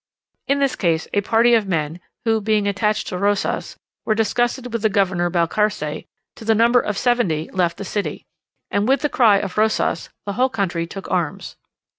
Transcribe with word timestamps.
In 0.47 0.57
this 0.57 0.75
case, 0.75 1.07
a 1.13 1.21
party 1.21 1.53
of 1.53 1.67
men 1.67 1.99
who, 2.25 2.41
being 2.41 2.67
attached 2.67 3.05
to 3.09 3.19
Rosas, 3.19 3.77
were 4.03 4.15
disgusted 4.15 4.73
with 4.73 4.81
the 4.81 4.89
governor 4.89 5.29
Balcarce 5.29 6.07
to 6.37 6.43
the 6.43 6.55
number 6.55 6.79
of 6.79 6.97
seventy 6.97 7.51
left 7.51 7.77
the 7.77 7.85
city, 7.85 8.25
and 8.71 8.87
with 8.87 9.01
the 9.01 9.09
cry 9.09 9.37
of 9.37 9.59
Rosas 9.59 10.09
the 10.25 10.33
whole 10.33 10.49
country 10.49 10.87
took 10.87 11.07
arms. 11.11 11.55